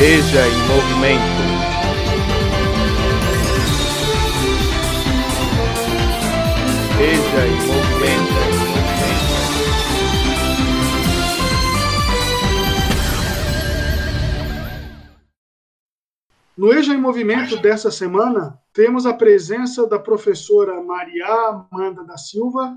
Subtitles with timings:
[0.00, 1.20] Veja em movimento.
[6.96, 8.40] Veja em movimento.
[16.56, 22.74] No Eja em Movimento dessa semana, temos a presença da professora Maria Amanda da Silva,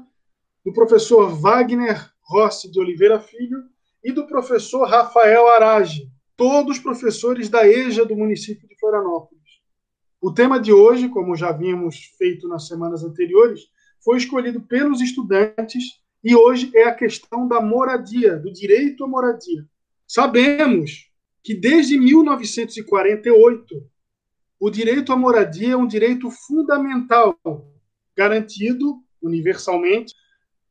[0.65, 3.63] do professor Wagner Rossi de Oliveira Filho
[4.03, 9.43] e do professor Rafael Arage, todos professores da EJA do município de Florianópolis.
[10.21, 13.61] O tema de hoje, como já vimos feito nas semanas anteriores,
[14.03, 19.65] foi escolhido pelos estudantes e hoje é a questão da moradia, do direito à moradia.
[20.07, 21.09] Sabemos
[21.43, 23.85] que desde 1948
[24.59, 27.37] o direito à moradia é um direito fundamental,
[28.15, 30.15] garantido universalmente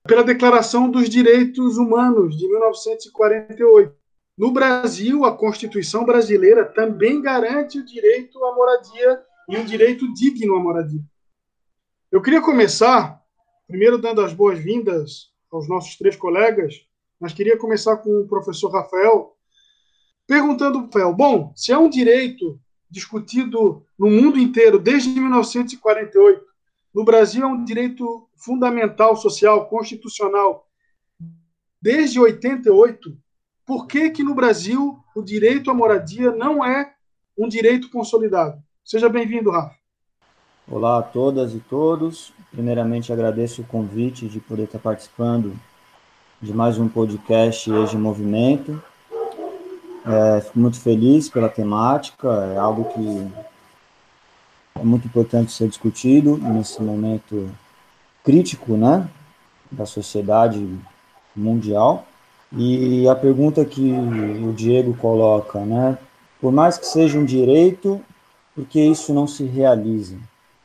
[0.05, 4.02] pela Declaração dos Direitos Humanos de 1948.
[4.43, 10.57] No Brasil, a Constituição brasileira também garante o direito à moradia e um direito digno
[10.57, 11.01] à moradia.
[12.11, 13.23] Eu queria começar,
[13.69, 16.75] primeiro dando as boas-vindas aos nossos três colegas,
[17.21, 19.37] mas queria começar com o professor Rafael,
[20.27, 26.45] perguntando, Rafael, bom, se é um direito discutido no mundo inteiro desde 1948,
[26.93, 30.67] no Brasil é um direito fundamental, social, constitucional
[31.81, 33.22] desde 88,
[33.67, 36.93] por que, que no Brasil o direito à moradia não é
[37.39, 38.61] um direito consolidado?
[38.85, 39.75] Seja bem-vindo, Rafa.
[40.69, 42.33] Olá a todas e todos.
[42.51, 45.59] Primeiramente, agradeço o convite de poder estar participando
[46.41, 48.83] de mais um podcast Eje Movimento.
[50.05, 53.29] É, fico muito feliz pela temática, é algo que
[54.75, 57.49] é muito importante ser discutido nesse momento
[58.25, 59.09] crítico, né,
[59.71, 60.77] da sociedade
[61.37, 62.07] mundial.
[62.55, 65.99] E a pergunta que o Diego coloca, né,
[66.41, 68.01] por mais que seja um direito,
[68.55, 70.17] por que isso não se realiza?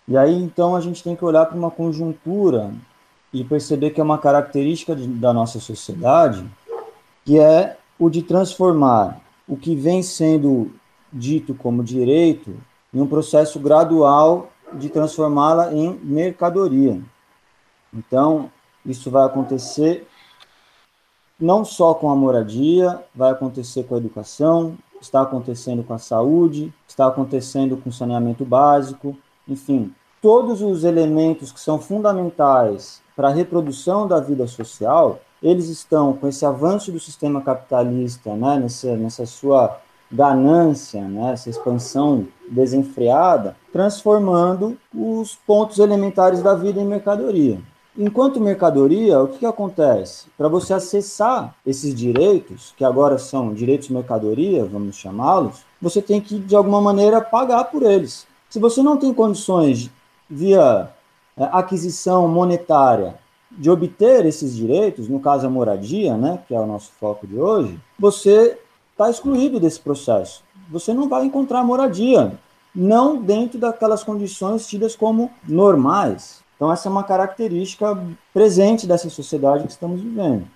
[0.07, 2.71] E aí, então, a gente tem que olhar para uma conjuntura
[3.33, 6.45] e perceber que é uma característica de, da nossa sociedade,
[7.25, 10.71] que é o de transformar o que vem sendo
[11.11, 12.55] dito como direito
[12.93, 16.99] em um processo gradual de transformá-la em mercadoria.
[17.93, 18.51] Então,
[18.85, 20.07] isso vai acontecer
[21.39, 26.73] não só com a moradia, vai acontecer com a educação, está acontecendo com a saúde,
[26.87, 29.15] está acontecendo com o saneamento básico,
[29.47, 36.13] enfim, todos os elementos que são fundamentais para a reprodução da vida social, eles estão
[36.13, 39.79] com esse avanço do sistema capitalista, né, nessa, nessa sua
[40.11, 47.59] ganância, né, essa expansão desenfreada, transformando os pontos elementares da vida em mercadoria.
[47.97, 50.27] Enquanto mercadoria, o que, que acontece?
[50.37, 56.37] Para você acessar esses direitos, que agora são direitos mercadoria, vamos chamá-los, você tem que,
[56.37, 58.27] de alguma maneira, pagar por eles.
[58.49, 59.89] Se você não tem condições,
[60.29, 60.91] via
[61.35, 63.15] é, aquisição monetária,
[63.51, 67.39] de obter esses direitos, no caso a moradia, né, que é o nosso foco de
[67.39, 68.59] hoje, você
[68.91, 70.43] está excluído desse processo.
[70.69, 72.37] Você não vai encontrar moradia,
[72.75, 76.45] não dentro daquelas condições tidas como normais.
[76.57, 77.97] Então, essa é uma característica
[78.33, 80.47] presente dessa sociedade que estamos vivendo.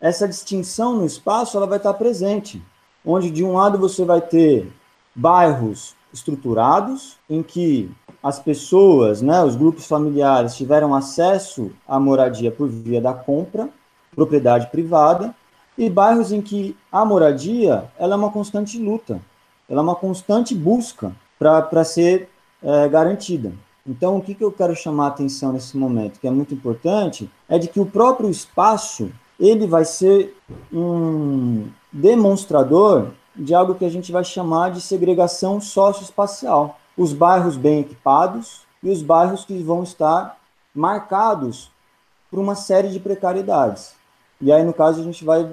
[0.00, 2.60] Essa distinção no espaço ela vai estar presente,
[3.04, 4.72] onde de um lado você vai ter
[5.14, 7.90] bairros estruturados, em que
[8.22, 13.68] as pessoas, né, os grupos familiares tiveram acesso à moradia por via da compra,
[14.14, 15.34] propriedade privada,
[15.76, 19.20] e bairros em que a moradia ela é uma constante luta,
[19.68, 22.28] ela é uma constante busca para ser
[22.62, 23.52] é, garantida.
[23.90, 27.28] Então, o que, que eu quero chamar a atenção nesse momento, que é muito importante,
[27.48, 30.36] é de que o próprio espaço ele vai ser
[30.72, 36.78] um demonstrador de algo que a gente vai chamar de segregação socioespacial.
[36.96, 40.38] Os bairros bem equipados e os bairros que vão estar
[40.72, 41.68] marcados
[42.30, 43.94] por uma série de precariedades.
[44.40, 45.52] E aí, no caso, a gente vai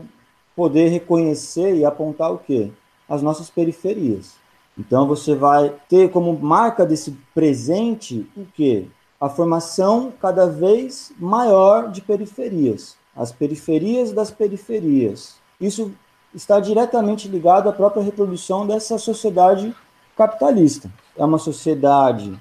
[0.55, 2.71] poder reconhecer e apontar o quê?
[3.09, 4.35] As nossas periferias.
[4.77, 8.85] Então você vai ter como marca desse presente o quê?
[9.19, 15.37] A formação cada vez maior de periferias, as periferias das periferias.
[15.59, 15.91] Isso
[16.33, 19.75] está diretamente ligado à própria reprodução dessa sociedade
[20.15, 20.91] capitalista.
[21.15, 22.39] É uma sociedade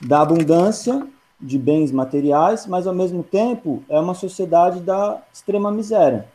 [0.00, 1.06] da abundância
[1.38, 6.26] de bens materiais, mas ao mesmo tempo é uma sociedade da extrema miséria.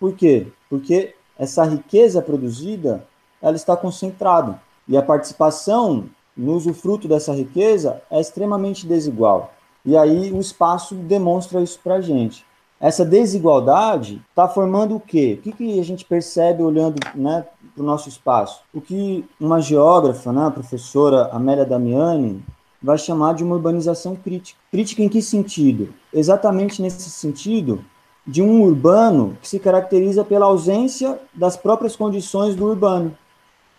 [0.00, 0.48] Por quê?
[0.68, 3.06] Porque essa riqueza produzida,
[3.40, 6.06] ela está concentrada e a participação
[6.36, 9.52] no usufruto dessa riqueza é extremamente desigual.
[9.84, 12.44] E aí o espaço demonstra isso para a gente.
[12.80, 15.36] Essa desigualdade está formando o quê?
[15.38, 17.44] O que, que a gente percebe olhando né,
[17.74, 18.62] para o nosso espaço.
[18.72, 22.42] O que uma geógrafa, né, a professora Amélia Damiani,
[22.82, 24.58] vai chamar de uma urbanização crítica.
[24.70, 25.94] Crítica em que sentido?
[26.12, 27.84] Exatamente nesse sentido
[28.26, 33.16] de um urbano que se caracteriza pela ausência das próprias condições do urbano.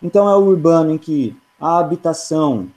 [0.04, 2.68] Então é o urbano em que a habitação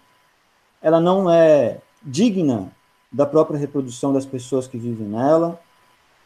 [0.81, 2.71] ela não é digna
[3.11, 5.59] da própria reprodução das pessoas que vivem nela.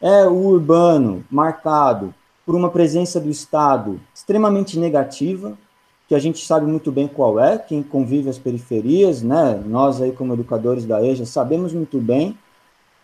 [0.00, 2.14] É o urbano marcado
[2.46, 5.58] por uma presença do Estado extremamente negativa,
[6.06, 9.60] que a gente sabe muito bem qual é, quem convive as periferias, né?
[9.66, 12.38] Nós aí como educadores da EJA sabemos muito bem.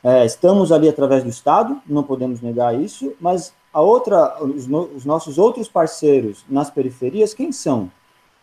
[0.05, 4.91] É, estamos ali através do Estado, não podemos negar isso, mas a outra, os, no,
[4.97, 7.89] os nossos outros parceiros nas periferias, quem são?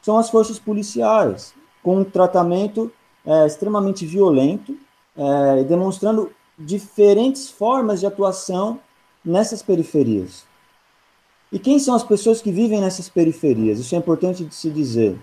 [0.01, 1.53] São as forças policiais,
[1.83, 2.89] com um tratamento
[3.25, 4.77] é, extremamente violento,
[5.17, 8.79] é, demonstrando diferentes formas de atuação
[9.25, 10.45] nessas periferias.
[11.51, 13.77] E quem são as pessoas que vivem nessas periferias?
[13.77, 15.19] Isso é importante de se dizer.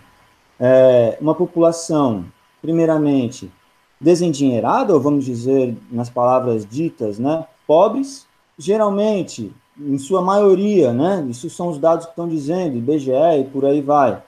[0.60, 2.26] É uma população,
[2.60, 3.50] primeiramente,
[3.98, 8.26] desendinheirada, ou vamos dizer, nas palavras ditas, né, pobres,
[8.58, 9.50] geralmente,
[9.86, 13.80] em sua maioria, né, isso são os dados que estão dizendo, IBGE e por aí
[13.80, 14.22] vai,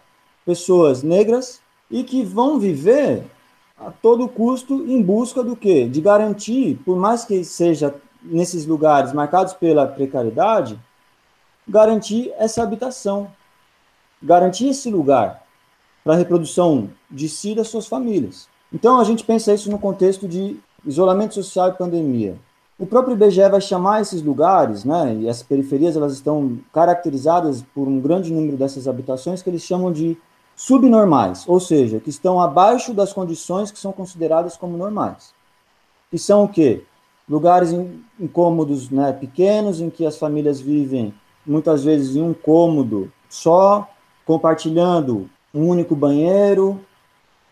[0.45, 1.61] pessoas negras
[1.91, 3.25] e que vão viver
[3.79, 5.87] a todo custo em busca do quê?
[5.89, 10.79] De garantir, por mais que seja nesses lugares marcados pela precariedade,
[11.67, 13.31] garantir essa habitação,
[14.23, 15.43] garantir esse lugar
[16.03, 18.49] para a reprodução de si e das suas famílias.
[18.73, 22.37] Então, a gente pensa isso no contexto de isolamento social e pandemia.
[22.85, 27.89] O próprio IBGE vai chamar esses lugares, né, e as periferias elas estão caracterizadas por
[27.89, 30.19] um grande número dessas habitações que eles chamam de
[30.55, 35.33] subnormais, ou seja, que estão abaixo das condições que são consideradas como normais.
[36.11, 36.85] Que são o quê?
[37.27, 37.75] Lugares
[38.21, 41.15] incômodos, né, pequenos, em que as famílias vivem
[41.47, 43.89] muitas vezes em um cômodo só,
[44.27, 46.79] compartilhando um único banheiro,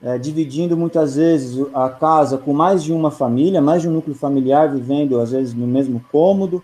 [0.02, 4.16] é, dividindo muitas vezes a casa com mais de uma família, mais de um núcleo
[4.16, 6.62] familiar vivendo às vezes no mesmo cômodo.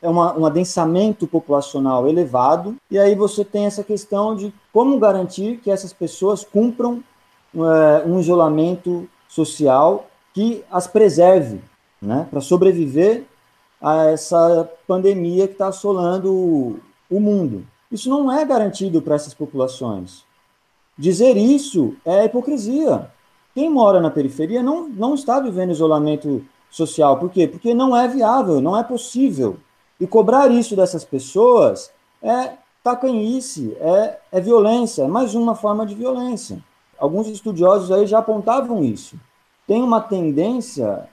[0.00, 5.58] É uma, um adensamento populacional elevado, e aí você tem essa questão de como garantir
[5.58, 7.02] que essas pessoas cumpram
[7.52, 11.60] é, um isolamento social que as preserve,
[12.00, 13.24] né, para sobreviver
[13.82, 16.78] a essa pandemia que está assolando
[17.10, 17.66] o mundo.
[17.90, 20.27] Isso não é garantido para essas populações.
[20.98, 23.08] Dizer isso é hipocrisia.
[23.54, 27.18] Quem mora na periferia não, não está vivendo isolamento social.
[27.18, 27.46] Por quê?
[27.46, 29.58] Porque não é viável, não é possível.
[30.00, 31.90] E cobrar isso dessas pessoas
[32.22, 32.52] é
[32.82, 36.62] tacanhice, é, é violência, é mais uma forma de violência.
[36.98, 39.16] Alguns estudiosos aí já apontavam isso.
[39.66, 41.08] Tem uma tendência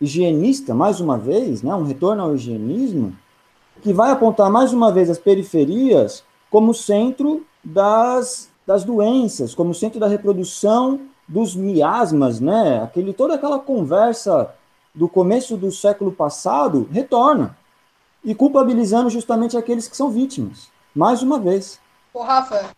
[0.00, 3.16] higienista, mais uma vez, né, um retorno ao higienismo,
[3.82, 9.98] que vai apontar mais uma vez as periferias como centro das, das doenças, como centro
[9.98, 12.80] da reprodução dos miasmas, né?
[12.80, 14.54] Aquele, toda aquela conversa
[14.94, 17.58] do começo do século passado retorna
[18.24, 21.80] e culpabilizando justamente aqueles que são vítimas, mais uma vez.
[22.14, 22.70] Ô, Rafa,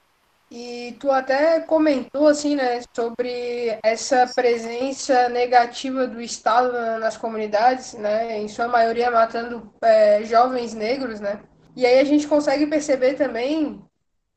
[0.51, 8.41] e tu até comentou assim, né, sobre essa presença negativa do Estado nas comunidades, né,
[8.41, 11.43] em sua maioria matando é, jovens negros, né.
[11.77, 13.85] E aí a gente consegue perceber também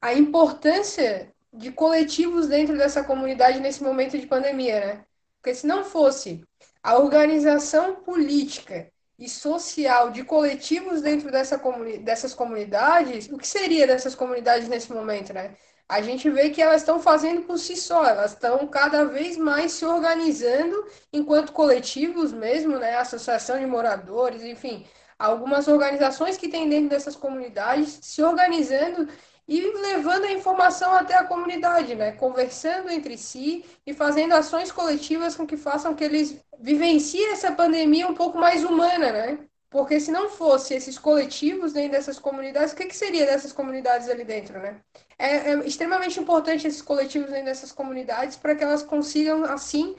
[0.01, 5.05] a importância de coletivos dentro dessa comunidade nesse momento de pandemia, né?
[5.41, 6.43] Porque se não fosse
[6.83, 13.87] a organização política e social de coletivos dentro dessa comuni dessas comunidades, o que seria
[13.87, 15.55] dessas comunidades nesse momento, né?
[15.87, 19.71] a gente vê que elas estão fazendo por si só, elas estão cada vez mais
[19.73, 22.95] se organizando enquanto coletivos mesmo, né?
[22.97, 24.85] Associação de moradores, enfim,
[25.17, 29.07] algumas organizações que tem dentro dessas comunidades se organizando
[29.47, 32.11] e levando a informação até a comunidade, né?
[32.13, 38.07] Conversando entre si e fazendo ações coletivas com que façam que eles vivenciem essa pandemia
[38.07, 39.39] um pouco mais humana, né?
[39.69, 44.09] Porque se não fosse esses coletivos dentro dessas comunidades, o que, que seria dessas comunidades
[44.09, 44.77] ali dentro, né?
[45.19, 49.95] É, é extremamente importante esses coletivos dentro dessas comunidades para que elas consigam, assim,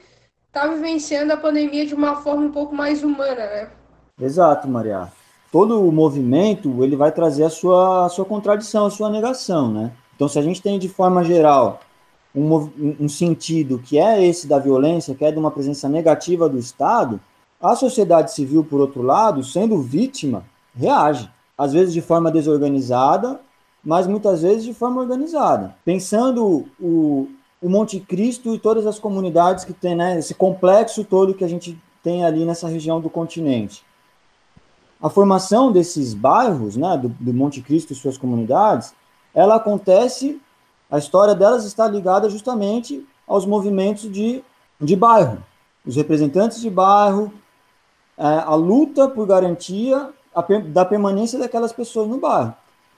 [0.46, 3.70] estar tá vivenciando a pandemia de uma forma um pouco mais humana, né?
[4.18, 5.12] Exato, Maria.
[5.56, 9.90] Todo o movimento, ele vai trazer a sua, a sua contradição, a sua negação, né?
[10.14, 11.80] Então, se a gente tem, de forma geral,
[12.34, 12.68] um,
[13.00, 17.18] um sentido que é esse da violência, que é de uma presença negativa do Estado,
[17.58, 20.44] a sociedade civil, por outro lado, sendo vítima,
[20.74, 21.26] reage.
[21.56, 23.40] Às vezes de forma desorganizada,
[23.82, 25.74] mas muitas vezes de forma organizada.
[25.86, 27.30] Pensando o,
[27.62, 31.48] o Monte Cristo e todas as comunidades que tem, né, esse complexo todo que a
[31.48, 33.86] gente tem ali nessa região do continente.
[35.06, 38.92] A formação desses bairros, né, do, do Monte Cristo e suas comunidades,
[39.32, 40.42] ela acontece,
[40.90, 44.42] a história delas está ligada justamente aos movimentos de,
[44.80, 45.38] de bairro.
[45.86, 47.32] Os representantes de bairro,
[48.18, 50.10] é, a luta por garantia
[50.72, 52.52] da permanência daquelas pessoas no bairro.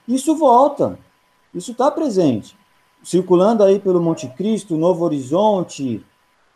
[0.07, 0.97] Isso volta,
[1.53, 2.57] isso está presente.
[3.03, 6.03] Circulando aí pelo Monte Cristo, Novo Horizonte,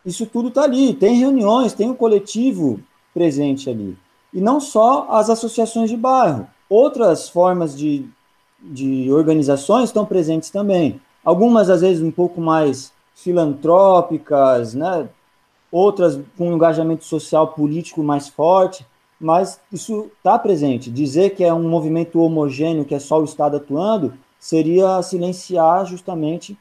[0.04, 0.96] isso tudo está ali.
[0.96, 2.80] Tem reuniões, tem o um coletivo
[3.14, 3.96] presente ali.
[4.34, 6.48] E não só as associações de bairro.
[6.70, 8.06] Outras formas de,
[8.60, 11.00] de organizações estão presentes também.
[11.24, 15.08] Algumas, às vezes, um pouco mais filantrópicas, né?
[15.74, 18.86] outras com um engajamento social político mais forte,
[19.20, 20.92] mas isso está presente.
[20.92, 26.56] Dizer que é um movimento homogêneo, que é só o Estado atuando, seria silenciar justamente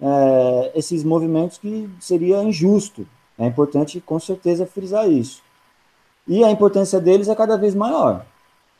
[0.00, 3.06] é, esses movimentos que seria injusto.
[3.38, 5.40] É importante, com certeza, frisar isso.
[6.28, 8.24] E a importância deles é cada vez maior,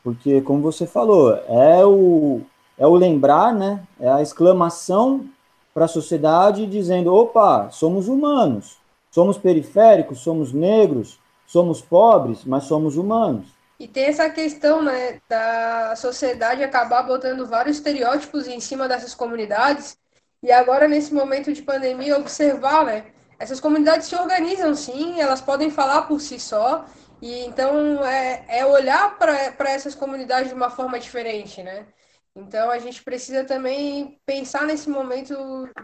[0.05, 2.43] porque, como você falou, é o,
[2.77, 5.25] é o lembrar, né, é a exclamação
[5.73, 8.77] para a sociedade dizendo: opa, somos humanos,
[9.11, 13.47] somos periféricos, somos negros, somos pobres, mas somos humanos.
[13.81, 19.97] E tem essa questão, né, da sociedade acabar botando vários estereótipos em cima dessas comunidades
[20.43, 23.07] e agora, nesse momento de pandemia, observar, né?
[23.39, 26.85] Essas comunidades se organizam sim, elas podem falar por si só,
[27.21, 31.87] e então é, é olhar para essas comunidades de uma forma diferente, né?
[32.35, 35.35] Então a gente precisa também pensar nesse momento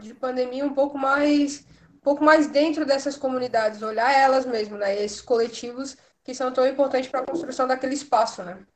[0.01, 5.03] de pandemia um pouco mais um pouco mais dentro dessas comunidades, olhar elas mesmo, né?
[5.03, 8.67] Esses coletivos que são tão importantes para a construção daquele espaço, né?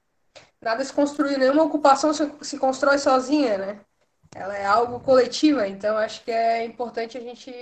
[0.61, 3.81] Nada se construi, nenhuma ocupação se, se constrói sozinha, né?
[4.35, 7.53] ela é algo coletiva, então acho que é importante a gente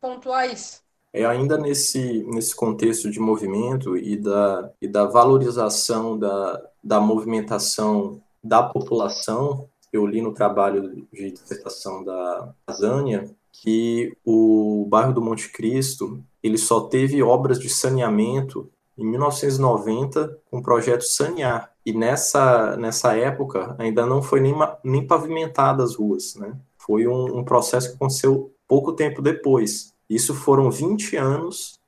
[0.00, 0.82] pontuar isso.
[1.16, 8.20] É ainda nesse, nesse contexto de movimento e da, e da valorização da, da movimentação
[8.44, 15.50] da população, eu li no trabalho de dissertação da Zânia que o bairro do Monte
[15.50, 21.72] Cristo ele só teve obras de saneamento em 1990 com o projeto Sanear.
[21.84, 24.54] E nessa, nessa época ainda não foi nem,
[24.84, 26.54] nem pavimentadas as ruas, né?
[26.76, 29.95] Foi um, um processo que aconteceu pouco tempo depois.
[30.08, 31.78] Isso foram 20 anos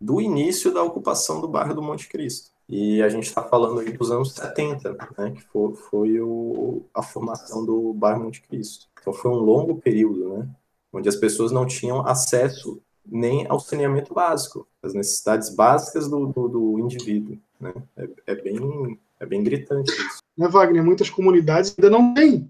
[0.00, 2.50] do início da ocupação do bairro do Monte Cristo.
[2.68, 7.02] E a gente está falando aí dos anos 70, né, que foi, foi o, a
[7.02, 8.86] formação do bairro Monte Cristo.
[9.00, 10.48] Então foi um longo período, né,
[10.92, 16.48] onde as pessoas não tinham acesso nem ao saneamento básico, as necessidades básicas do, do,
[16.48, 17.38] do indivíduo.
[17.58, 17.74] Né?
[17.96, 20.20] É, é, bem, é bem gritante isso.
[20.36, 20.84] Né, Wagner?
[20.84, 22.48] Muitas comunidades ainda não têm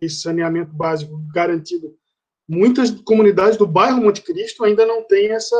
[0.00, 1.94] esse saneamento básico garantido.
[2.48, 5.56] Muitas comunidades do bairro Monte Cristo ainda não têm essa,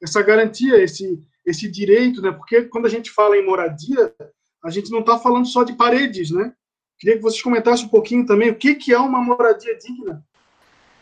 [0.00, 2.30] essa garantia, esse, esse direito, né?
[2.30, 4.14] porque quando a gente fala em moradia,
[4.64, 6.52] a gente não está falando só de paredes, né?
[6.98, 10.24] Queria que vocês comentassem um pouquinho também o que, que é uma moradia digna.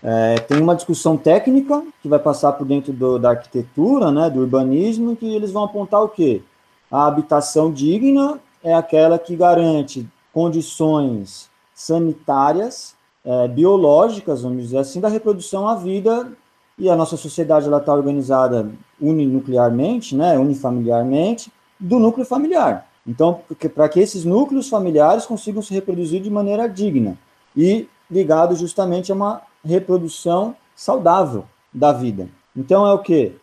[0.03, 4.41] É, tem uma discussão técnica que vai passar por dentro do, da arquitetura, né, do
[4.41, 6.43] urbanismo, que eles vão apontar o quê?
[6.91, 12.96] A habitação digna é aquela que garante condições sanitárias,
[13.27, 16.33] é, biológicas, vamos dizer assim, da reprodução à vida,
[16.79, 22.87] e a nossa sociedade está organizada uninuclearmente, né, unifamiliarmente, do núcleo familiar.
[23.07, 23.41] Então,
[23.75, 27.19] para que esses núcleos familiares consigam se reproduzir de maneira digna
[27.57, 32.29] e ligado justamente a uma reprodução saudável da vida.
[32.57, 33.35] Então é o que?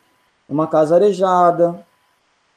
[0.50, 1.86] É uma casa arejada,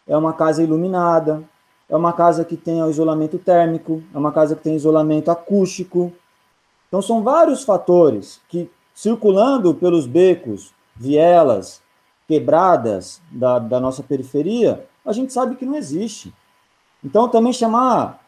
[0.06, 1.42] é uma casa iluminada,
[1.88, 6.12] é uma casa que tem isolamento térmico, é uma casa que tem isolamento acústico.
[6.88, 11.82] Então são vários fatores que circulando pelos becos, vielas,
[12.26, 16.32] quebradas da, da nossa periferia, a gente sabe que não existe.
[17.04, 18.24] Então também chamar,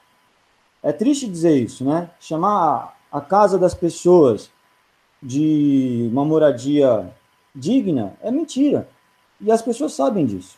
[0.83, 2.11] é triste dizer isso, né?
[2.21, 4.51] Chamar a casa das pessoas
[5.23, 7.13] de uma moradia
[7.55, 8.89] digna é mentira.
[9.41, 10.57] E as pessoas sabem disso.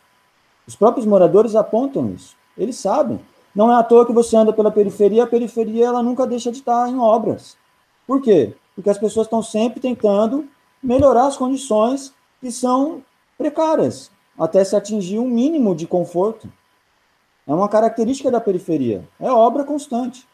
[0.66, 2.36] Os próprios moradores apontam isso.
[2.56, 3.20] Eles sabem.
[3.54, 6.58] Não é à toa que você anda pela periferia, a periferia ela nunca deixa de
[6.58, 7.56] estar em obras.
[8.10, 8.54] Por quê?
[8.74, 10.48] Porque as pessoas estão sempre tentando
[10.82, 13.04] melhorar as condições que são
[13.38, 16.52] precárias, até se atingir um mínimo de conforto.
[17.46, 19.08] É uma característica da periferia.
[19.20, 20.26] É obra constante.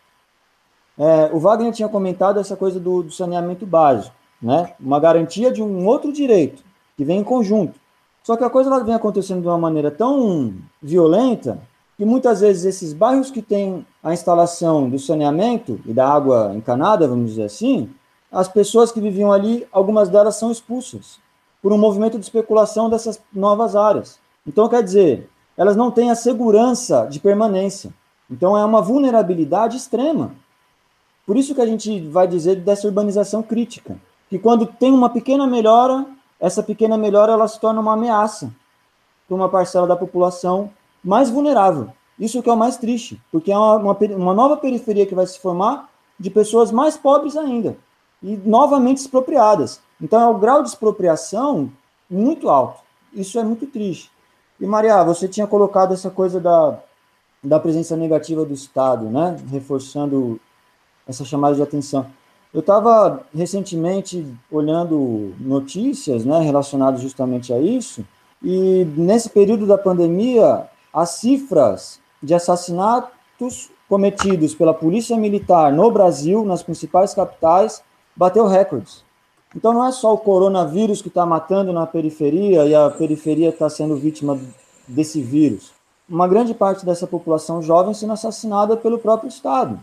[0.97, 4.73] É, o Wagner tinha comentado essa coisa do, do, saneamento básico, né?
[4.81, 6.65] Uma garantia de um outro direito
[6.97, 7.79] que vem em conjunto.
[8.23, 11.61] Só que a coisa ela vem acontecendo de uma maneira tão violenta
[11.97, 17.09] que muitas vezes esses bairros que têm a instalação do saneamento e da água encanada,
[17.09, 17.91] vamos dizer assim,
[18.31, 21.19] as pessoas que viviam ali, algumas delas são expulsas
[21.63, 24.19] por um movimento de especulação dessas novas áreas.
[24.47, 27.93] Então, quer dizer, elas não têm a segurança de permanência.
[28.31, 30.35] Então, é uma vulnerabilidade extrema
[31.27, 33.97] Por isso que a gente vai dizer dessa urbanização crítica,
[34.29, 36.07] que quando tem uma pequena melhora,
[36.39, 38.53] essa pequena melhora ela se torna uma ameaça
[39.27, 40.71] para uma parcela da população
[41.07, 41.89] mais vulnerável.
[42.19, 45.27] Isso que é o mais triste, porque é uma, uma, uma nova periferia que vai
[45.27, 47.77] se formar de pessoas mais pobres ainda
[48.23, 49.81] e novamente expropriadas.
[50.01, 51.71] Então é o grau de expropriação
[52.11, 52.81] muito alto.
[53.13, 54.11] Isso é muito triste.
[54.59, 56.79] E Maria, você tinha colocado essa coisa da,
[57.43, 59.37] da presença negativa do Estado, né?
[59.51, 60.41] Reforçando
[61.07, 62.07] essa chamada de atenção.
[62.53, 68.05] Eu estava recentemente olhando notícias, né, relacionadas justamente a isso,
[68.43, 76.43] e nesse período da pandemia, as cifras de assassinatos cometidos pela polícia militar no Brasil,
[76.43, 77.83] nas principais capitais,
[78.17, 79.05] bateu recordes.
[79.55, 83.69] Então não é só o coronavírus que está matando na periferia e a periferia está
[83.69, 84.41] sendo vítima
[84.89, 85.71] desse vírus.
[86.09, 89.79] Uma grande parte dessa população jovem sendo assassinada pelo próprio Estado.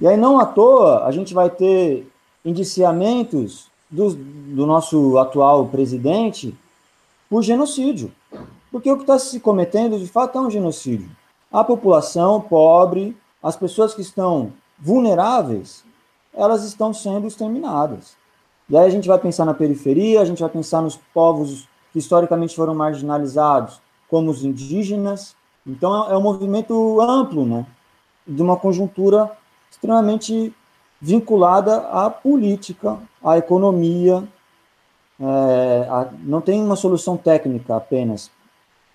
[0.00, 2.10] E aí não à toa a gente vai ter
[2.42, 6.54] indiciamentos do, do nosso atual presidente
[7.28, 8.10] por genocídio.
[8.74, 11.08] Porque o que está se cometendo de fato é um genocídio.
[11.52, 15.84] A população pobre, as pessoas que estão vulneráveis,
[16.34, 18.16] elas estão sendo exterminadas.
[18.68, 22.00] E aí a gente vai pensar na periferia, a gente vai pensar nos povos que
[22.00, 25.36] historicamente foram marginalizados, como os indígenas.
[25.64, 27.64] Então é um movimento amplo, né?
[28.26, 29.30] De uma conjuntura
[29.70, 30.52] extremamente
[31.00, 34.24] vinculada à política, à economia.
[35.20, 38.33] É, a, não tem uma solução técnica apenas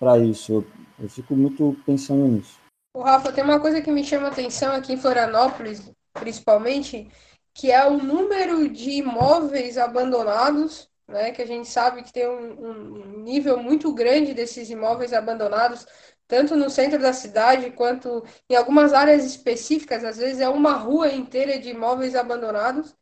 [0.00, 0.52] para isso.
[0.54, 0.66] Eu,
[0.98, 2.58] eu fico muito pensando nisso.
[2.94, 7.08] O Rafa, tem uma coisa que me chama atenção aqui em Florianópolis, principalmente,
[7.54, 11.30] que é o número de imóveis abandonados, né?
[11.30, 15.86] Que a gente sabe que tem um, um nível muito grande desses imóveis abandonados,
[16.26, 21.12] tanto no centro da cidade quanto em algumas áreas específicas, às vezes é uma rua
[21.12, 22.96] inteira de imóveis abandonados.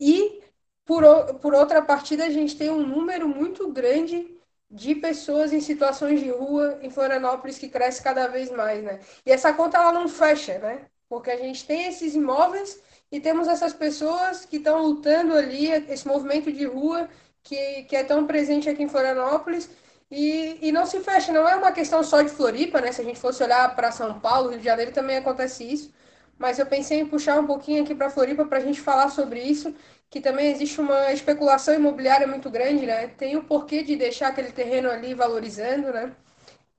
[0.00, 0.40] E
[0.84, 1.04] por,
[1.40, 4.39] por outra partida, a gente tem um número muito grande
[4.70, 9.00] de pessoas em situações de rua em Florianópolis que cresce cada vez mais, né?
[9.26, 10.86] E essa conta ela não fecha, né?
[11.08, 12.80] Porque a gente tem esses imóveis
[13.10, 17.08] e temos essas pessoas que estão lutando ali, esse movimento de rua
[17.42, 19.68] que, que é tão presente aqui em Florianópolis
[20.10, 21.32] e, e não se fecha.
[21.32, 22.92] Não é uma questão só de Floripa, né?
[22.92, 25.92] Se a gente fosse olhar para São Paulo, Rio de Janeiro também acontece isso.
[26.40, 29.40] Mas eu pensei em puxar um pouquinho aqui para Floripa para a gente falar sobre
[29.40, 29.74] isso,
[30.08, 33.08] que também existe uma especulação imobiliária muito grande, né?
[33.08, 36.12] Tem o porquê de deixar aquele terreno ali valorizando, né?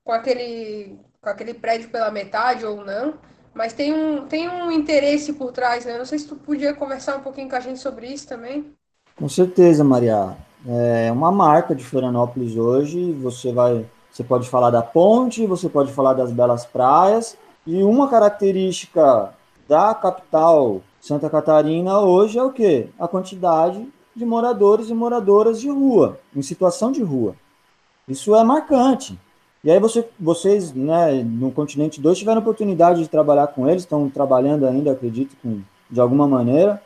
[0.04, 3.14] Com aquele, com aquele prédio pela metade ou não.
[3.54, 5.96] Mas tem um, tem um interesse por trás, né?
[5.96, 8.74] Não sei se tu podia conversar um pouquinho com a gente sobre isso também.
[9.16, 10.36] Com certeza, Maria.
[10.68, 13.12] É uma marca de Florianópolis hoje.
[13.14, 17.38] Você vai, você pode falar da ponte, você pode falar das belas praias.
[17.68, 19.32] E uma característica
[19.72, 22.90] da capital Santa Catarina hoje é o quê?
[23.00, 27.38] A quantidade de moradores e moradoras de rua, em situação de rua.
[28.06, 29.18] Isso é marcante.
[29.64, 34.10] E aí você, vocês, né, no Continente 2, tiveram oportunidade de trabalhar com eles, estão
[34.10, 36.84] trabalhando ainda, acredito, com, de alguma maneira.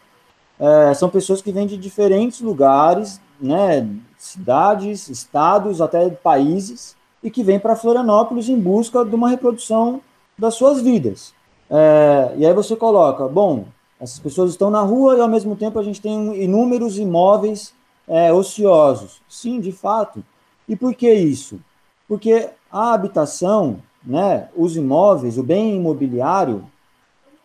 [0.60, 7.44] É, são pessoas que vêm de diferentes lugares, né, cidades, estados, até países, e que
[7.44, 10.02] vêm para Florianópolis em busca de uma reprodução
[10.38, 11.34] das suas vidas.
[11.70, 13.66] É, e aí você coloca, bom,
[14.00, 17.74] essas pessoas estão na rua e ao mesmo tempo a gente tem inúmeros imóveis
[18.08, 19.22] é, ociosos.
[19.28, 20.24] Sim, de fato.
[20.68, 21.60] E por que isso?
[22.08, 26.66] Porque a habitação, né, os imóveis, o bem imobiliário,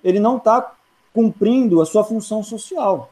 [0.03, 0.73] ele não está
[1.15, 3.11] cumprindo a sua função social.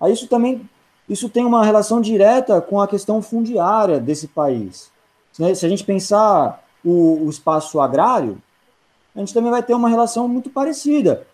[0.00, 0.68] Aí isso também
[1.08, 4.90] isso tem uma relação direta com a questão fundiária desse país.
[5.32, 8.40] Se a gente pensar o, o espaço agrário,
[9.18, 11.26] a gente também vai ter uma relação muito parecida.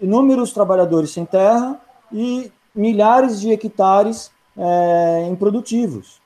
[0.00, 1.78] Inúmeros trabalhadores sem terra
[2.10, 6.18] e milhares de hectares é, improdutivos.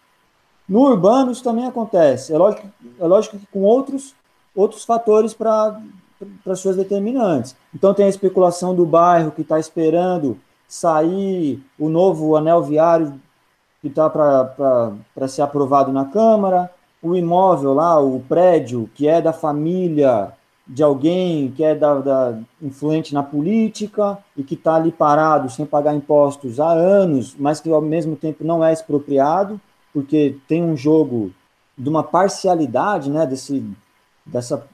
[0.69, 2.33] No urbano, isso também acontece.
[2.33, 2.65] É lógico,
[3.01, 4.15] é lógico que com outros,
[4.55, 5.81] outros fatores para
[6.55, 7.57] suas determinantes.
[7.75, 13.21] Então, tem a especulação do bairro que está esperando sair o novo anel viário
[13.83, 16.71] que está para ser aprovado na Câmara,
[17.03, 20.39] o imóvel lá, o prédio que é da família
[20.73, 25.67] de alguém que é da, da influente na política e que está ali parado sem
[25.67, 29.61] pagar impostos há anos, mas que ao mesmo tempo não é expropriado
[29.93, 31.33] porque tem um jogo
[31.77, 33.65] de uma parcialidade, né, desse,
[34.25, 34.65] dessa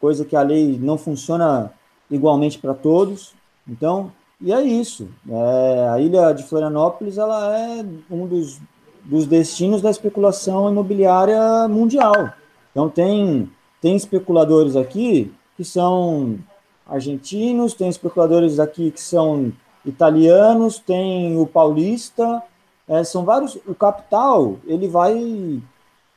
[0.00, 1.70] coisa que a lei não funciona
[2.10, 3.32] igualmente para todos.
[3.68, 5.08] Então, e é isso.
[5.28, 8.60] É, a ilha de Florianópolis ela é um dos,
[9.04, 12.32] dos destinos da especulação imobiliária mundial.
[12.72, 13.48] Então tem
[13.80, 16.38] tem especuladores aqui que são
[16.86, 19.52] argentinos, tem especuladores aqui que são
[19.84, 22.42] italianos, tem o paulista,
[22.88, 23.56] é, são vários.
[23.66, 25.14] O capital, ele vai.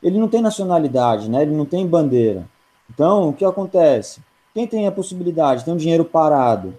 [0.01, 1.43] Ele não tem nacionalidade, né?
[1.43, 2.47] Ele não tem bandeira.
[2.89, 4.21] Então, o que acontece?
[4.53, 6.75] Quem tem a possibilidade, tem um dinheiro parado,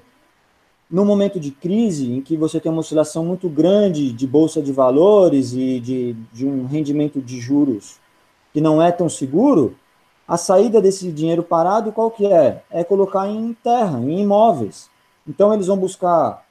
[0.91, 4.73] no momento de crise, em que você tem uma oscilação muito grande de bolsa de
[4.73, 7.97] valores e de, de um rendimento de juros
[8.53, 9.75] que não é tão seguro,
[10.27, 12.63] a saída desse dinheiro parado qual que é?
[12.71, 14.89] É colocar em terra, em imóveis.
[15.27, 16.45] Então eles vão buscar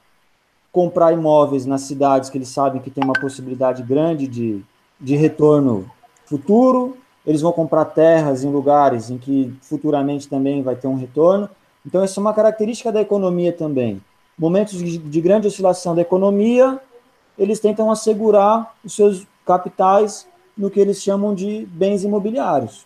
[0.72, 4.60] comprar imóveis nas cidades que eles sabem que tem uma possibilidade grande de,
[5.00, 5.88] de retorno
[6.26, 11.48] futuro, eles vão comprar terras em lugares em que futuramente também vai ter um retorno.
[11.86, 14.02] Então, essa é uma característica da economia também.
[14.36, 16.80] Momentos de, de grande oscilação da economia,
[17.38, 22.84] eles tentam assegurar os seus capitais no que eles chamam de bens imobiliários.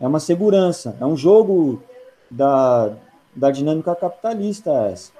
[0.00, 1.82] É uma segurança, é um jogo
[2.30, 2.96] da,
[3.34, 5.12] da dinâmica capitalista essa.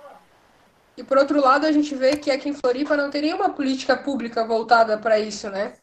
[0.96, 3.96] E por outro lado, a gente vê que aqui em Floripa não tem nenhuma política
[3.96, 5.74] pública voltada para isso, né?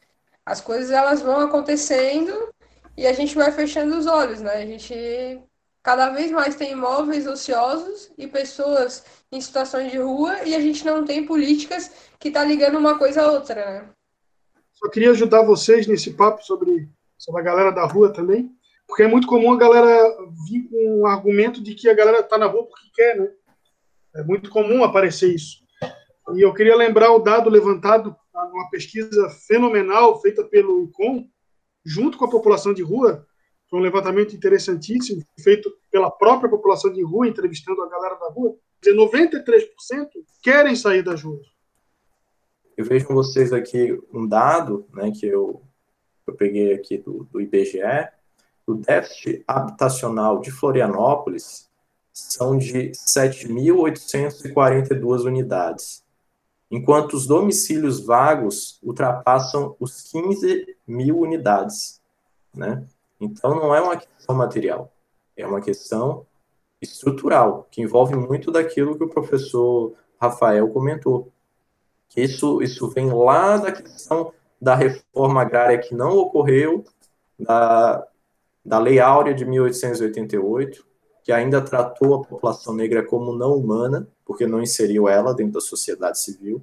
[0.45, 2.31] As coisas elas vão acontecendo
[2.97, 4.53] e a gente vai fechando os olhos, né?
[4.55, 5.41] A gente
[5.81, 10.83] cada vez mais tem imóveis ociosos e pessoas em situações de rua e a gente
[10.83, 13.89] não tem políticas que tá ligando uma coisa a outra, né?
[14.73, 18.51] Só queria ajudar vocês nesse papo sobre, sobre a galera da rua também,
[18.87, 20.15] porque é muito comum a galera
[20.47, 23.29] vir com um argumento de que a galera tá na rua porque quer, né?
[24.15, 25.57] É muito comum aparecer isso.
[26.33, 31.27] E eu queria lembrar o dado levantado numa pesquisa fenomenal feita pelo ICOM,
[31.85, 33.25] junto com a população de rua.
[33.69, 38.55] Foi um levantamento interessantíssimo, feito pela própria população de rua, entrevistando a galera da rua.
[38.85, 39.67] 93%
[40.43, 41.45] querem sair das ruas.
[42.77, 45.63] Eu vejo com vocês aqui um dado né, que eu,
[46.27, 47.79] eu peguei aqui do, do IBGE.
[48.67, 51.69] O déficit habitacional de Florianópolis
[52.11, 56.03] são de 7.842 unidades
[56.69, 62.01] enquanto os domicílios vagos ultrapassam os 15 mil unidades.
[62.53, 62.85] Né?
[63.19, 64.91] Então, não é uma questão material,
[65.37, 66.25] é uma questão
[66.81, 71.31] estrutural, que envolve muito daquilo que o professor Rafael comentou.
[72.15, 76.85] Isso, isso vem lá da questão da reforma agrária que não ocorreu,
[77.37, 78.07] da,
[78.65, 80.85] da Lei Áurea de 1888,
[81.23, 85.61] que ainda tratou a população negra como não humana, porque não inseriu ela dentro da
[85.61, 86.61] sociedade civil.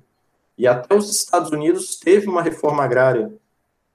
[0.58, 3.32] E até os Estados Unidos teve uma reforma agrária,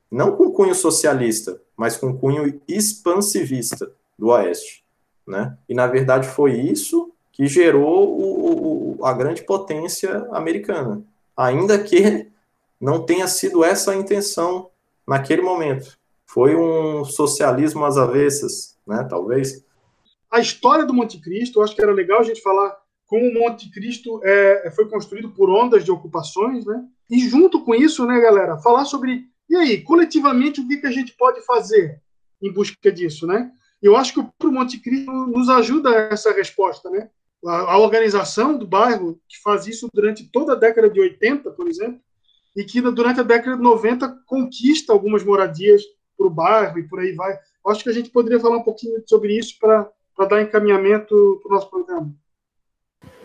[0.09, 4.83] não com cunho socialista, mas com cunho expansivista do Oeste.
[5.27, 5.57] Né?
[5.67, 11.03] E, na verdade, foi isso que gerou o, o, a grande potência americana.
[11.35, 12.27] Ainda que
[12.79, 14.69] não tenha sido essa a intenção
[15.05, 15.97] naquele momento.
[16.27, 19.65] Foi um socialismo às avessas, né, talvez,
[20.29, 23.33] a história do Monte Cristo, eu acho que era legal a gente falar como o
[23.33, 26.83] Monte Cristo é, foi construído por ondas de ocupações, né?
[27.09, 30.91] E junto com isso, né, galera, falar sobre e aí, coletivamente, o que, que a
[30.91, 32.01] gente pode fazer
[32.41, 33.49] em busca disso, né?
[33.81, 37.09] Eu acho que o Monte Cristo nos ajuda a essa resposta, né?
[37.45, 41.67] A, a, organização do bairro, que faz isso durante toda a década de 80, por
[41.67, 42.01] exemplo,
[42.55, 45.81] e que durante a década de 90 conquista algumas moradias
[46.17, 47.37] para o bairro e por aí vai.
[47.67, 51.51] Acho que a gente poderia falar um pouquinho sobre isso para para dar encaminhamento para
[51.51, 52.11] o nosso programa.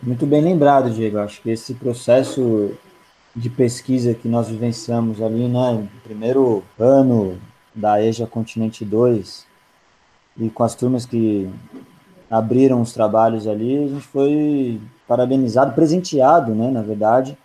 [0.03, 1.19] Muito bem lembrado, Diego.
[1.19, 2.73] Acho que esse processo
[3.35, 7.41] de pesquisa que nós vivenciamos ali, né, no primeiro ano
[7.75, 9.47] da EJA Continente 2,
[10.37, 11.49] e com as turmas que
[12.31, 14.79] abriram os trabalhos ali, a gente foi
[15.09, 17.39] parabenizado, presenteado, né, na verdade,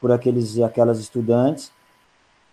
[0.00, 1.70] por aqueles e aquelas estudantes.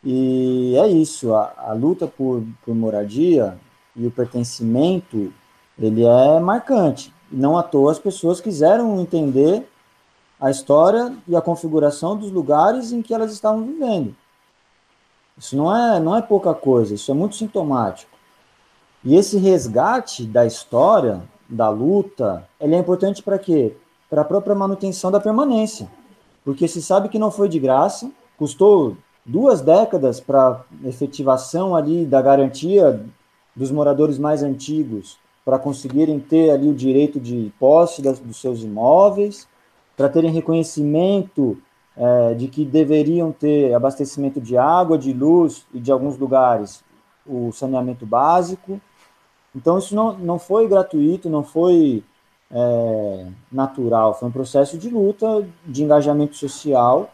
[0.04, 3.58] E é isso, a, a luta por, por moradia
[3.96, 5.32] e o pertencimento
[5.80, 7.14] ele é marcante.
[7.32, 9.68] Não à toa as pessoas quiseram entender
[10.40, 14.16] a história e a configuração dos lugares em que elas estavam vivendo.
[15.38, 18.12] Isso não é, não é pouca coisa, isso é muito sintomático.
[19.04, 23.76] E esse resgate da história, da luta, ele é importante para quê?
[24.10, 25.90] Para a própria manutenção da permanência.
[26.44, 32.22] Porque se sabe que não foi de graça, custou duas décadas para efetivação ali da
[32.22, 33.04] garantia
[33.56, 38.62] dos moradores mais antigos para conseguirem ter ali o direito de posse das, dos seus
[38.62, 39.48] imóveis,
[39.96, 41.58] para terem reconhecimento
[41.96, 46.84] é, de que deveriam ter abastecimento de água, de luz e de alguns lugares
[47.26, 48.82] o saneamento básico.
[49.56, 52.04] Então, isso não, não foi gratuito, não foi
[52.50, 57.12] é, natural, foi um processo de luta, de engajamento social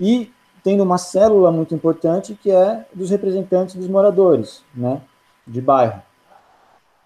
[0.00, 0.32] e
[0.66, 5.00] tendo uma célula muito importante que é dos representantes dos moradores, né,
[5.46, 6.02] de bairro.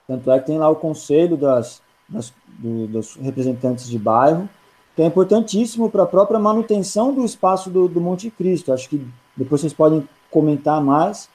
[0.09, 4.49] Tanto é que tem lá o conselho das, das do, dos representantes de bairro,
[4.97, 8.73] que é importantíssimo para a própria manutenção do espaço do, do Monte Cristo.
[8.73, 11.29] Acho que depois vocês podem comentar mais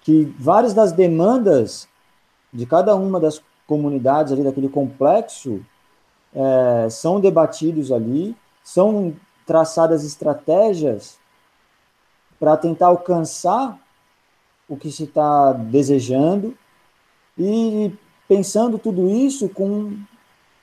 [0.00, 1.86] que várias das demandas
[2.50, 5.60] de cada uma das comunidades ali daquele complexo
[6.34, 11.19] é, são debatidos ali, são traçadas estratégias
[12.40, 13.78] para tentar alcançar
[14.66, 16.56] o que se está desejando
[17.38, 17.92] e
[18.26, 19.92] pensando tudo isso com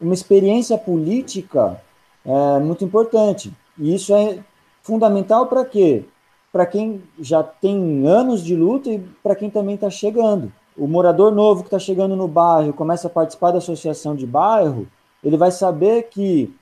[0.01, 1.79] uma experiência política
[2.25, 3.53] é, muito importante.
[3.77, 4.39] E isso é
[4.81, 6.05] fundamental para quê?
[6.51, 10.51] Para quem já tem anos de luta e para quem também está chegando.
[10.75, 14.87] O morador novo que está chegando no bairro começa a participar da associação de bairro,
[15.23, 16.53] ele vai saber que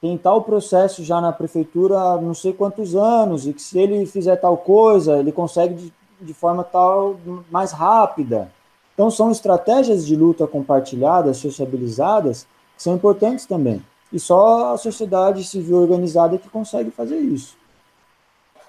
[0.00, 4.06] tem tal processo já na prefeitura há não sei quantos anos e que se ele
[4.06, 7.16] fizer tal coisa, ele consegue de, de forma tal
[7.50, 8.50] mais rápida.
[8.94, 13.82] Então são estratégias de luta compartilhadas, sociabilizadas, que são importantes também.
[14.12, 17.56] E só a sociedade civil organizada que consegue fazer isso.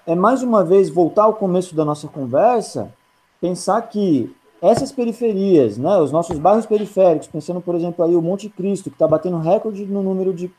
[0.05, 2.93] É mais uma vez voltar ao começo da nossa conversa,
[3.39, 8.49] pensar que essas periferias, né, os nossos bairros periféricos, pensando, por exemplo, aí o Monte
[8.49, 10.51] Cristo, que está batendo recorde no número de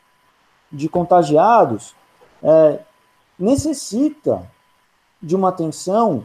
[0.72, 1.94] de contagiados,
[2.42, 2.80] é,
[3.38, 4.50] necessita
[5.22, 6.24] de uma atenção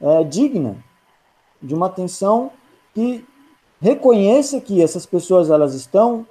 [0.00, 0.76] é, digna,
[1.62, 2.50] de uma atenção
[2.94, 3.24] que
[3.80, 6.26] reconheça que essas pessoas elas estão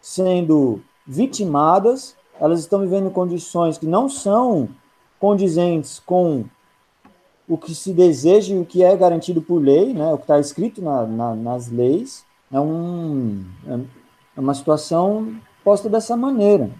[0.00, 4.68] sendo vitimadas, elas estão vivendo condições que não são
[5.20, 6.44] condizentes com
[7.48, 10.40] o que se deseja e o que é garantido por lei, né, o que está
[10.40, 13.44] escrito na, na, nas leis, é, um,
[14.36, 16.70] é uma situação posta dessa maneira.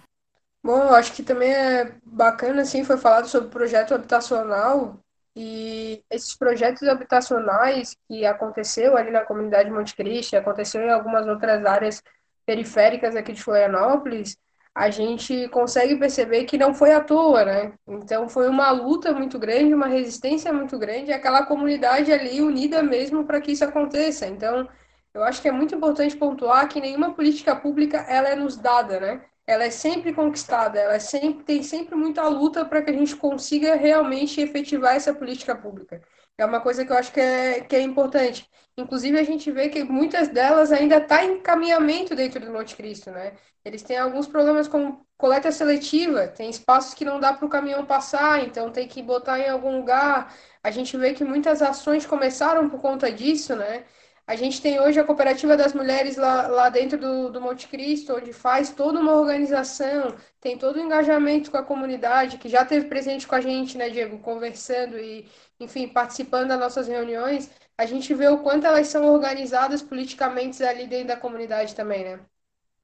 [0.63, 4.99] Bom, eu acho que também é bacana, assim, foi falado sobre projeto habitacional
[5.35, 11.65] e esses projetos habitacionais que aconteceu ali na comunidade Monte Cristo, aconteceu em algumas outras
[11.65, 12.01] áreas
[12.45, 14.37] periféricas aqui de Florianópolis,
[14.73, 17.73] a gente consegue perceber que não foi à toa, né?
[17.87, 23.25] Então foi uma luta muito grande, uma resistência muito grande, aquela comunidade ali unida mesmo
[23.25, 24.27] para que isso aconteça.
[24.27, 24.67] Então,
[25.15, 28.99] eu acho que é muito importante pontuar que nenhuma política pública ela é nos dada,
[28.99, 29.21] né?
[29.47, 33.15] Ela é sempre conquistada, ela é sempre, tem sempre muita luta para que a gente
[33.15, 36.01] consiga realmente efetivar essa política pública.
[36.37, 38.49] É uma coisa que eu acho que é, que é importante.
[38.77, 42.75] Inclusive, a gente vê que muitas delas ainda estão tá em caminhamento dentro do Monte
[42.75, 43.33] Cristo, né?
[43.63, 47.85] Eles têm alguns problemas com coleta seletiva, tem espaços que não dá para o caminhão
[47.85, 50.33] passar, então tem que botar em algum lugar.
[50.61, 53.85] A gente vê que muitas ações começaram por conta disso, né?
[54.27, 58.15] A gente tem hoje a Cooperativa das Mulheres lá, lá dentro do, do Monte Cristo,
[58.15, 62.87] onde faz toda uma organização, tem todo o engajamento com a comunidade, que já teve
[62.87, 65.27] presente com a gente, né, Diego, conversando e,
[65.59, 67.49] enfim, participando das nossas reuniões.
[67.77, 72.19] A gente vê o quanto elas são organizadas politicamente ali dentro da comunidade também, né?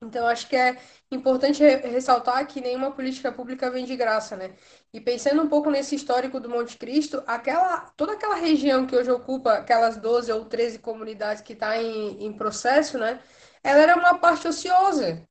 [0.04, 0.78] Então, acho que é
[1.12, 4.56] importante ressaltar que nenhuma política pública vem de graça, né?
[4.92, 9.12] E pensando um pouco nesse histórico do Monte Cristo, aquela, toda aquela região que hoje
[9.12, 13.22] ocupa aquelas 12 ou 13 comunidades que está em, em processo, né?
[13.64, 15.22] Ela era uma parte ociosa.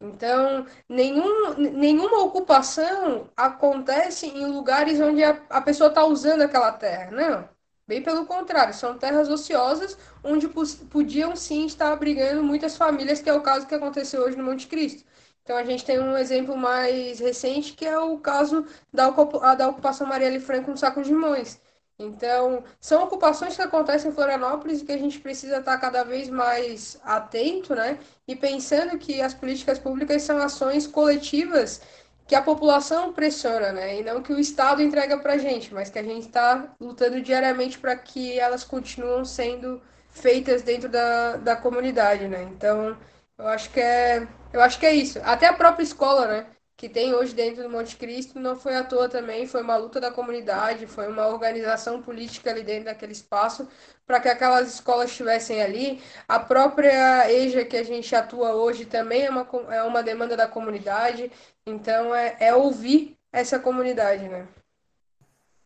[0.00, 7.10] Então, nenhum, nenhuma ocupação acontece em lugares onde a, a pessoa está usando aquela terra,
[7.10, 7.48] não.
[7.88, 10.46] Bem pelo contrário, são terras ociosas onde
[10.90, 14.66] podiam sim estar abrigando muitas famílias, que é o caso que aconteceu hoje no Monte
[14.66, 15.04] Cristo.
[15.42, 20.38] Então a gente tem um exemplo mais recente que é o caso da, ocupação Marielle
[20.38, 21.58] Franco no Saco de Limões.
[21.98, 26.28] Então, são ocupações que acontecem em Florianópolis e que a gente precisa estar cada vez
[26.28, 27.98] mais atento, né?
[28.26, 31.80] E pensando que as políticas públicas são ações coletivas
[32.28, 34.00] que a população pressiona, né?
[34.00, 37.22] E não que o Estado entrega para a gente, mas que a gente está lutando
[37.22, 42.42] diariamente para que elas continuem sendo feitas dentro da, da comunidade, né?
[42.44, 42.96] Então,
[43.38, 45.18] eu acho que é, eu acho que é isso.
[45.24, 46.46] Até a própria escola, né?
[46.76, 49.98] Que tem hoje dentro do Monte Cristo, não foi à toa também, foi uma luta
[50.00, 53.66] da comunidade, foi uma organização política ali dentro daquele espaço
[54.06, 56.02] para que aquelas escolas estivessem ali.
[56.26, 60.48] A própria EJA que a gente atua hoje também é uma, é uma demanda da
[60.48, 61.30] comunidade.
[61.68, 64.48] Então, é, é ouvir essa comunidade, né?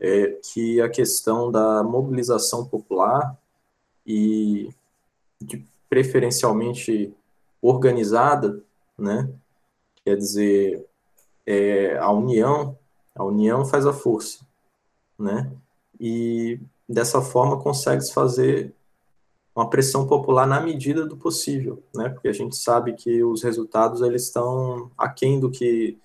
[0.01, 3.39] É que a questão da mobilização popular
[4.05, 4.69] e
[5.41, 7.15] de preferencialmente
[7.61, 8.61] organizada,
[8.99, 9.33] né?
[10.05, 10.85] Quer dizer,
[11.47, 12.77] é, a união,
[13.15, 14.45] a união faz a força,
[15.17, 15.53] né?
[16.01, 18.75] E dessa forma consegue se fazer
[19.55, 22.09] uma pressão popular na medida do possível, né?
[22.09, 25.99] Porque a gente sabe que os resultados eles estão aquém do que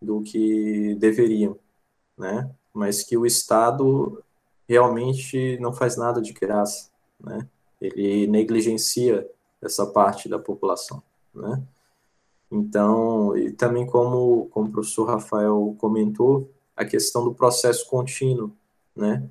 [0.00, 1.58] do que deveriam,
[2.16, 2.50] né?
[2.72, 4.22] Mas que o Estado
[4.68, 7.48] realmente não faz nada de graça, né?
[7.80, 9.28] Ele negligencia
[9.60, 11.02] essa parte da população,
[11.34, 11.62] né?
[12.50, 18.52] Então, e também como, como o professor Rafael comentou, a questão do processo contínuo,
[18.94, 19.28] né?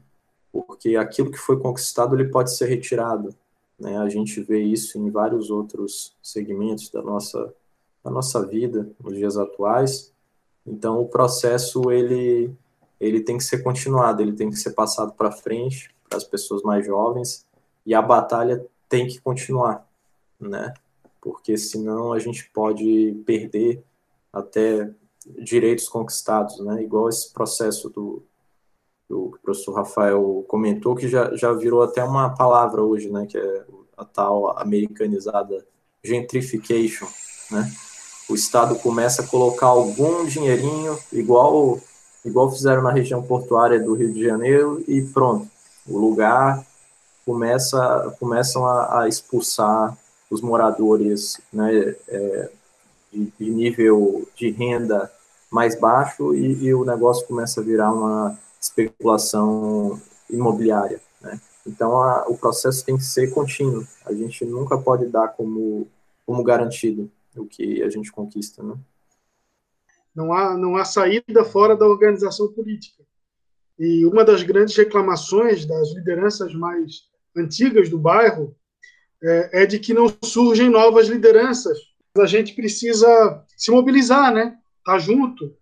[0.65, 3.33] Porque aquilo que foi conquistado, ele pode ser retirado,
[3.79, 3.97] né?
[3.97, 7.53] A gente vê isso em vários outros segmentos da nossa,
[8.03, 10.11] da nossa vida, nos dias atuais.
[10.65, 12.51] Então, o processo, ele,
[12.99, 16.63] ele tem que ser continuado, ele tem que ser passado para frente, para as pessoas
[16.63, 17.45] mais jovens,
[17.85, 19.87] e a batalha tem que continuar,
[20.39, 20.73] né?
[21.27, 23.83] porque senão a gente pode perder
[24.31, 24.89] até
[25.39, 26.81] direitos conquistados, né?
[26.81, 28.23] Igual esse processo do,
[29.09, 33.25] o professor Rafael comentou, que já, já virou até uma palavra hoje, né?
[33.25, 33.65] Que é
[33.95, 35.65] a tal americanizada
[36.03, 37.07] gentrification,
[37.51, 37.71] né?
[38.29, 41.79] O Estado começa a colocar algum dinheirinho, igual,
[42.25, 45.47] igual fizeram na região portuária do Rio de Janeiro, e pronto,
[45.87, 46.65] o lugar
[47.25, 49.97] começa, começam a, a expulsar
[50.29, 52.49] os moradores né, é,
[53.11, 55.11] de, de, nível de renda
[55.49, 61.01] mais baixo e, e, o negócio começa a virar uma especulação imobiliária.
[61.21, 61.39] Né?
[61.65, 63.85] Então, a, o processo tem que ser contínuo.
[64.05, 65.87] A gente nunca pode dar como,
[66.25, 68.63] como garantido o que a gente conquista.
[68.63, 68.75] Né?
[70.15, 73.03] Não, há, não há saída fora da organização política.
[73.77, 77.03] E uma das grandes reclamações das lideranças mais
[77.35, 78.55] antigas do bairro
[79.21, 81.77] é, é de que não surgem novas lideranças.
[82.17, 84.57] A gente precisa se mobilizar, né?
[84.79, 85.55] Estar tá junto,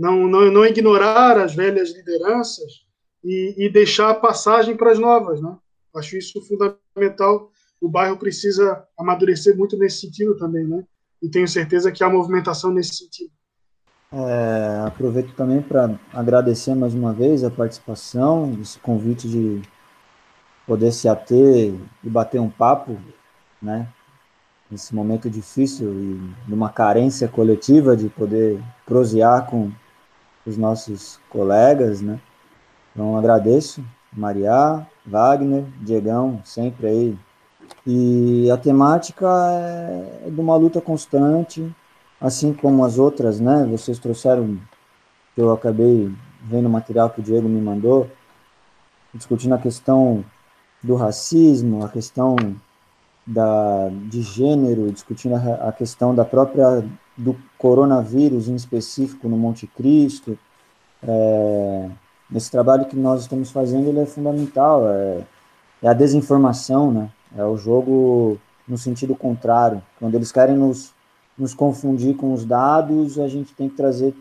[0.00, 2.86] não, não, não ignorar as velhas lideranças
[3.22, 5.54] e, e deixar a passagem para as novas, né?
[5.94, 7.50] Acho isso fundamental.
[7.78, 10.82] O bairro precisa amadurecer muito nesse sentido também, né?
[11.22, 13.30] E tenho certeza que há movimentação nesse sentido.
[14.10, 19.60] É, aproveito também para agradecer mais uma vez a participação, esse convite de
[20.66, 22.98] poder se ater e bater um papo,
[23.60, 23.86] né?
[24.70, 29.70] Nesse momento difícil e numa carência coletiva de poder prosear com
[30.46, 32.20] os nossos colegas, né?
[32.92, 37.18] Então agradeço, Maria, Wagner, Diegão, sempre aí.
[37.86, 39.26] E a temática
[40.26, 41.74] é de uma luta constante,
[42.20, 43.66] assim como as outras, né?
[43.70, 44.58] Vocês trouxeram,
[45.36, 48.10] eu acabei vendo o material que o Diego me mandou,
[49.14, 50.24] discutindo a questão
[50.82, 52.36] do racismo, a questão
[53.30, 56.84] da, de gênero, discutindo a, a questão da própria
[57.16, 60.36] do coronavírus em específico no Monte Cristo.
[61.02, 61.88] É,
[62.34, 65.22] esse trabalho que nós estamos fazendo ele é fundamental, é,
[65.82, 67.10] é a desinformação, né?
[67.36, 69.80] É o jogo no sentido contrário.
[69.98, 70.92] Quando eles querem nos,
[71.38, 74.12] nos confundir com os dados, a gente tem que trazer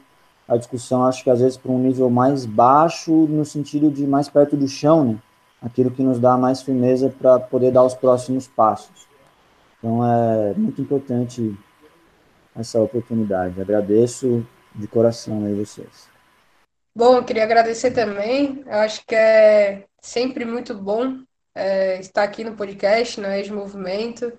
[0.48, 4.30] a discussão, acho que às vezes para um nível mais baixo, no sentido de mais
[4.30, 5.18] perto do chão, né?
[5.62, 9.08] Aquilo que nos dá mais firmeza para poder dar os próximos passos.
[9.78, 11.58] Então é muito importante
[12.56, 13.62] essa oportunidade.
[13.62, 14.46] Agradeço
[14.76, 16.08] de coração aí vocês.
[16.96, 18.64] Bom, eu queria agradecer também.
[18.66, 21.20] Eu acho que é sempre muito bom
[21.56, 24.34] é, estar aqui no podcast, no Ex Movimento,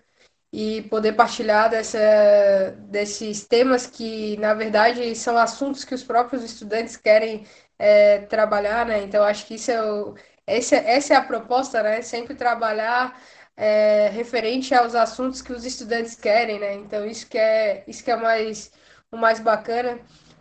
[0.53, 6.97] e poder partilhar dessa, desses temas que, na verdade, são assuntos que os próprios estudantes
[6.97, 7.47] querem
[7.79, 9.03] é, trabalhar, né?
[9.03, 10.15] Então, acho que isso é o,
[10.57, 12.03] essa, essa é a proposta, né?
[12.03, 13.21] Sempre trabalhar
[13.57, 16.75] é, referente aos assuntos que os estudantes querem, né?
[16.75, 18.73] Então, isso que é, isso que é mais,
[19.13, 20.01] o mais bacana.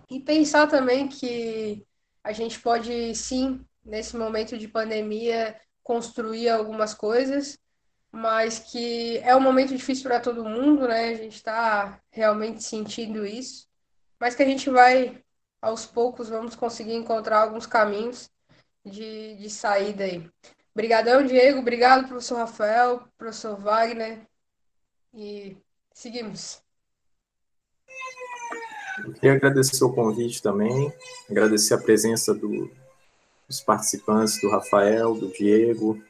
[0.10, 1.86] E pensar também que
[2.24, 7.58] a gente pode, sim, nesse momento de pandemia, construir algumas coisas,
[8.12, 11.10] mas que é um momento difícil para todo mundo, né?
[11.10, 13.68] A gente está realmente sentindo isso,
[14.20, 15.24] mas que a gente vai,
[15.62, 18.30] aos poucos, vamos conseguir encontrar alguns caminhos
[18.90, 20.30] de, de saída aí.
[20.74, 21.60] Obrigadão, Diego.
[21.60, 24.22] Obrigado, professor Rafael, professor Wagner.
[25.14, 25.58] E
[25.94, 26.62] seguimos.
[29.06, 30.94] Eu queria agradecer o convite também,
[31.30, 32.70] agradecer a presença do,
[33.48, 36.02] dos participantes, do Rafael, do Diego,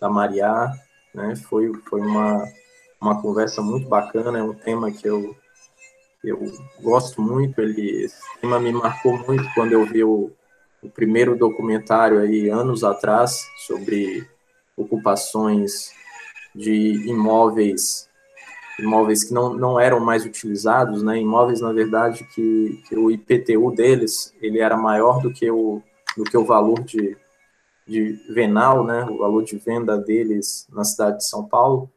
[0.00, 0.70] da Maria.
[1.14, 1.36] Né?
[1.36, 2.46] Foi, foi uma,
[3.00, 5.36] uma conversa muito bacana, é um tema que eu,
[6.22, 6.40] eu
[6.80, 10.30] gosto muito, ele, esse tema me marcou muito quando eu vi o,
[10.84, 14.28] o primeiro documentário aí anos atrás sobre
[14.76, 15.92] ocupações
[16.54, 18.08] de imóveis
[18.78, 21.18] imóveis que não, não eram mais utilizados, né?
[21.18, 25.80] Imóveis na verdade que, que o IPTU deles ele era maior do que o
[26.16, 27.16] do que o valor de,
[27.86, 29.04] de venal, né?
[29.04, 31.90] O valor de venda deles na cidade de São Paulo.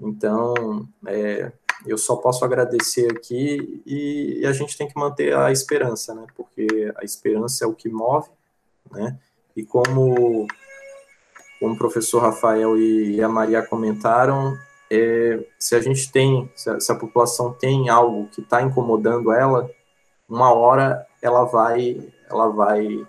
[0.00, 1.50] Então, é,
[1.86, 6.26] eu só posso agradecer aqui e, e, a gente tem que manter a esperança, né?
[6.36, 8.28] Porque a esperança é o que move,
[8.90, 9.18] né?
[9.56, 10.46] E como,
[11.60, 14.56] como o professor Rafael e a Maria comentaram,
[14.90, 19.32] é, se a gente tem, se a, se a população tem algo que está incomodando
[19.32, 19.70] ela,
[20.28, 23.06] uma hora ela vai, ela vai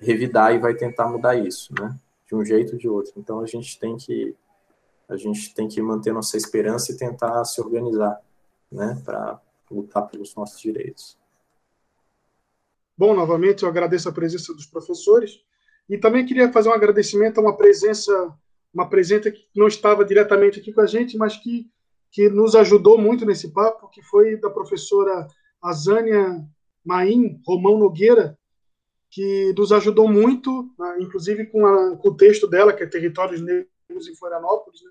[0.00, 1.94] revidar e vai tentar mudar isso, né?
[2.26, 3.12] De um jeito ou de outro.
[3.16, 4.34] Então a gente tem que
[5.12, 8.20] a gente tem que manter nossa esperança e tentar se organizar,
[8.70, 9.40] né, para
[9.70, 11.18] lutar pelos nossos direitos.
[12.96, 15.40] Bom, novamente eu agradeço a presença dos professores
[15.88, 18.12] e também queria fazer um agradecimento a uma presença
[18.72, 21.70] uma presença que não estava diretamente aqui com a gente, mas que,
[22.10, 25.28] que nos ajudou muito nesse papo, que foi da professora
[25.60, 26.42] Azânia
[26.84, 28.38] Maim Romão Nogueira,
[29.10, 33.42] que nos ajudou muito, né, inclusive com, a, com, o texto dela, que é Territórios
[33.42, 34.82] Negros em Florianópolis.
[34.82, 34.90] Né?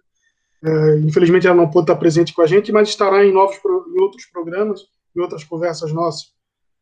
[0.64, 4.01] É, infelizmente ela não pôde estar presente com a gente, mas estará em, novos, em
[4.01, 4.82] outros programas,
[5.16, 6.32] em outras conversas nossas.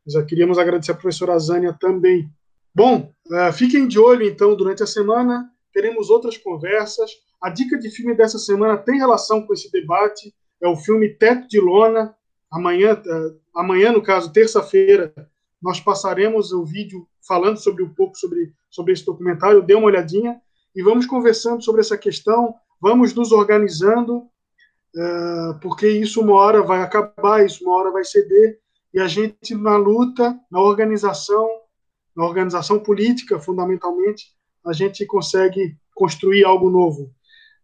[0.08, 2.30] Já queríamos agradecer a professora Azânia também.
[2.74, 7.12] Bom, é, fiquem de olho, então, durante a semana teremos outras conversas.
[7.42, 10.34] A dica de filme dessa semana tem relação com esse debate.
[10.62, 12.16] É o filme Teto de Lona.
[12.52, 15.14] Amanhã, é, amanhã no caso, terça-feira,
[15.62, 19.62] nós passaremos o vídeo falando sobre um pouco sobre, sobre esse documentário.
[19.62, 20.42] Dê uma olhadinha
[20.76, 22.56] e vamos conversando sobre essa questão.
[22.82, 24.28] Vamos nos organizando,
[24.96, 28.60] é, porque isso uma hora vai acabar, isso uma hora vai ceder.
[28.94, 31.48] E a gente, na luta, na organização,
[32.16, 34.34] na organização política, fundamentalmente,
[34.66, 37.12] a gente consegue construir algo novo.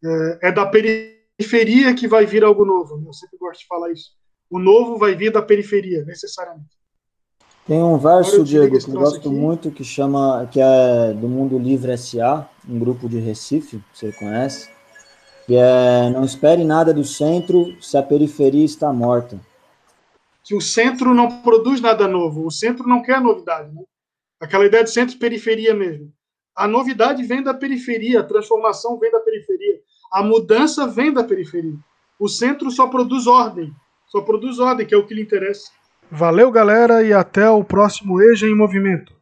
[0.04, 3.02] É, é da periferia que vai vir algo novo.
[3.06, 4.12] Eu sempre gosto de falar isso.
[4.50, 6.76] O novo vai vir da periferia, necessariamente.
[7.66, 9.30] Tem um verso, Diego, que eu gosto aqui.
[9.30, 14.70] muito, que chama, que é do Mundo Livre SA, um grupo de Recife, você conhece,
[15.54, 19.40] é não espere nada do centro se a periferia está morta.
[20.44, 23.84] Que o centro não produz nada novo, o centro não quer novidade, né?
[24.40, 26.12] Aquela ideia de centro-periferia mesmo.
[26.56, 29.80] A novidade vem da periferia, a transformação vem da periferia,
[30.12, 31.76] a mudança vem da periferia.
[32.20, 33.74] O centro só produz ordem,
[34.08, 35.72] só produz ordem, que é o que lhe interessa.
[36.10, 39.16] Valeu, galera, e até o próximo EJA em Movimento.